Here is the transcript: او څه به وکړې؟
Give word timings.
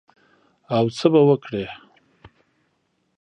او 0.75 0.85
څه 0.97 1.05
به 1.13 1.21
وکړې؟ 1.29 1.65